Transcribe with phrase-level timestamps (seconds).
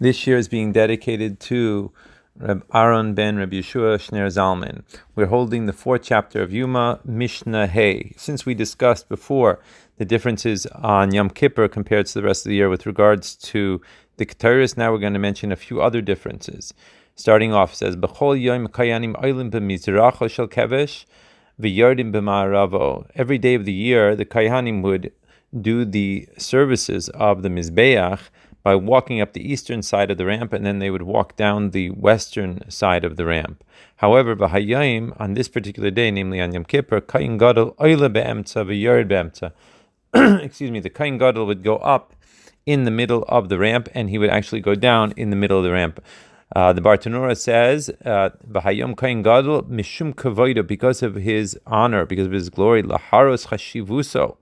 [0.00, 1.90] This year is being dedicated to
[2.36, 4.84] Reb Aaron ben Reb Yeshua Shner Zalman.
[5.16, 8.12] We're holding the fourth chapter of Yuma, Mishnah Hey.
[8.16, 9.58] Since we discussed before
[9.96, 13.80] the differences on Yom Kippur compared to the rest of the year with regards to
[14.18, 16.72] the Keteris, now we're going to mention a few other differences.
[17.16, 21.06] Starting off, says, B'chol yom kayanim oilim b'mizracho shel kevesh
[21.60, 23.10] v'yardim b'ma'aravo.
[23.16, 25.10] Every day of the year, the Kayanim would
[25.60, 28.20] do the services of the Mizbeach
[28.62, 31.70] by walking up the eastern side of the ramp, and then they would walk down
[31.70, 33.64] the western side of the ramp.
[33.96, 39.08] However, Bahayim, on this particular day, namely on Yom Kippur, kain Gadol Oile Be'emtza V'Yard
[39.08, 39.52] Be'emtza.
[40.42, 42.14] Excuse me, the kain Gadol would go up
[42.66, 45.58] in the middle of the ramp, and he would actually go down in the middle
[45.58, 46.02] of the ramp.
[46.54, 52.26] Uh, the Bartanura says, uh, "Bahayom Kain Gadol mishum kavoida," because of his honor, because
[52.26, 54.36] of his glory, laharos chashivuso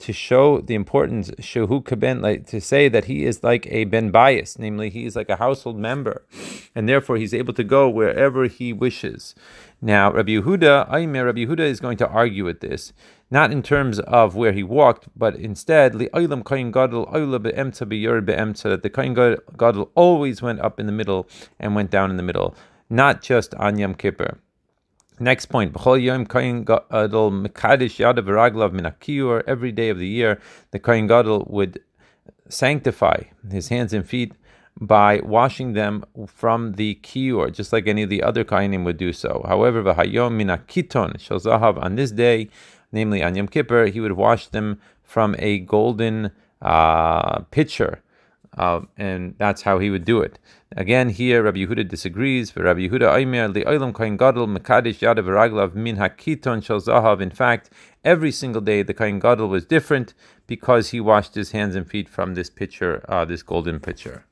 [0.00, 4.10] to show the importance, shehu kaben, like to say that he is like a ben
[4.10, 6.26] bias, namely he is like a household member,
[6.74, 9.34] and therefore he's able to go wherever he wishes.
[9.80, 12.92] Now, Rabbi Yehuda, Aimer, Rabbi Yehuda is going to argue with this,
[13.30, 16.10] not in terms of where he walked, but instead, that
[18.82, 19.14] the kain
[19.56, 22.54] gadol always went up in the middle and went down in the middle,
[22.90, 24.38] not just on Yom Kippur.
[25.20, 25.76] Next point.
[25.76, 26.12] Every
[29.72, 30.40] day of the year,
[30.72, 31.80] the Kohen Gadol would
[32.48, 34.32] sanctify his hands and feet
[34.80, 39.12] by washing them from the kior, just like any of the other Kohanim would do
[39.12, 39.44] so.
[39.46, 39.88] However,
[41.80, 42.48] on this day,
[42.90, 48.02] namely on Yom Kippur, he would wash them from a golden uh, pitcher
[48.56, 50.38] uh, and that's how he would do it.
[50.76, 52.50] Again, here Rabbi Yehuda disagrees.
[52.50, 57.20] But Rabbi Yehuda Aimer li'olam kohen gadol mekadesh yadav raglav min hakiton shel zahav.
[57.20, 57.70] In fact,
[58.04, 60.14] every single day the kohen gadol was different
[60.48, 64.24] because he washed his hands and feet from this pitcher, uh, this golden pitcher.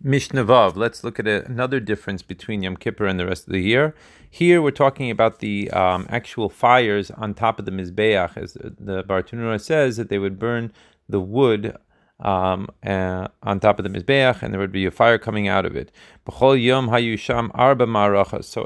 [0.00, 0.76] Mishnah Vav.
[0.76, 3.94] Let's look at a, another difference between Yom Kippur and the rest of the year.
[4.30, 9.02] Here we're talking about the um, actual fires on top of the Mizbeach, as the
[9.02, 10.72] Bartanura says that they would burn
[11.08, 11.76] the wood
[12.20, 15.66] um, uh, on top of the mizbeach, and there would be a fire coming out
[15.66, 15.92] of it.
[16.30, 16.52] So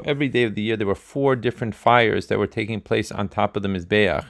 [0.05, 3.27] every day of the year there were four different fires that were taking place on
[3.27, 4.25] top of the mizbeach,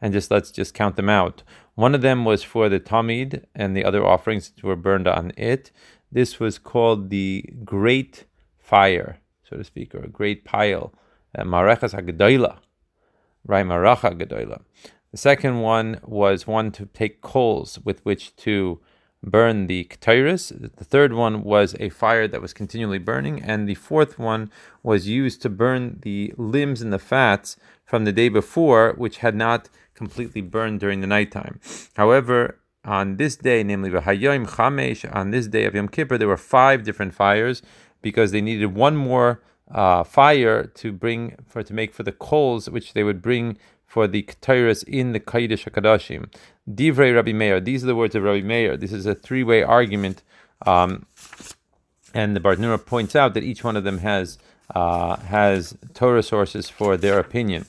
[0.00, 1.42] and just let's just count them out.
[1.74, 5.70] One of them was for the tamid, and the other offerings were burned on it.
[6.12, 8.24] This was called the great
[8.58, 10.92] fire, so to speak, or a great pile,
[11.36, 11.94] uh, marachas
[13.46, 13.64] right?
[13.64, 14.60] Maracha gadoila.
[15.16, 18.80] The second one was one to take coals with which to
[19.22, 20.76] burn the ketairis.
[20.76, 24.50] The third one was a fire that was continually burning, and the fourth one
[24.82, 29.34] was used to burn the limbs and the fats from the day before, which had
[29.34, 31.60] not completely burned during the nighttime.
[31.94, 36.36] However, on this day, namely V'hayoim Chamesh, on this day of Yom Kippur, there were
[36.36, 37.62] five different fires
[38.02, 39.40] because they needed one more
[39.70, 43.56] uh, fire to bring for to make for the coals which they would bring
[43.86, 46.32] for the Ketairas in the Kaidish HaKadashim.
[46.68, 47.60] Divrei Rabbi Meir.
[47.60, 48.76] These are the words of Rabbi Meir.
[48.76, 50.22] This is a three-way argument,
[50.66, 51.06] um,
[52.12, 54.38] and the Bartanura points out that each one of them has
[54.74, 57.66] uh, has Torah sources for their opinion.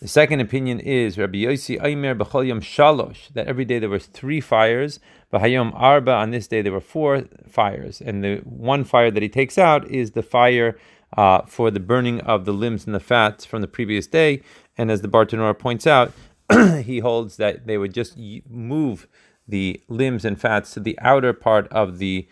[0.00, 3.98] The second opinion is Rabbi Yossi Aimer B'chol Yom Shalosh, that every day there were
[3.98, 4.98] three fires,
[5.30, 9.28] B'hayom Arba, on this day there were four fires, and the one fire that he
[9.28, 10.78] takes out is the fire
[11.16, 14.42] uh, for the burning of the limbs and the fats from the previous day,
[14.78, 16.12] and as the Bartanura points out,
[16.82, 18.16] he holds that they would just
[18.48, 19.06] move
[19.46, 22.28] the limbs and fats to the outer part of the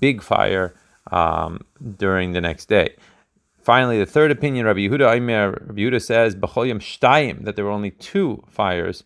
[0.00, 0.74] big fire
[1.10, 1.60] um,
[1.96, 2.94] during the next day.
[3.60, 7.90] Finally, the third opinion, Rabbi Yehuda Aimer, Rabbi Yehuda says, shtayim, that there were only
[7.90, 9.02] two fires,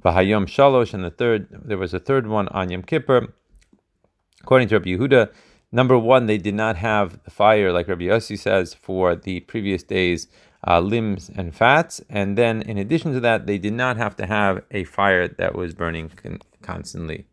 [0.00, 3.32] B'hayom shalosh, and the third, there was a third one on Yom Kippur.
[4.42, 5.32] According to Rabbi Yehuda,
[5.74, 9.82] number one, they did not have the fire, like Rabbi Yossi says, for the previous
[9.82, 10.28] days
[10.66, 12.00] uh, limbs and fats.
[12.08, 15.54] And then, in addition to that, they did not have to have a fire that
[15.54, 17.26] was burning con- constantly.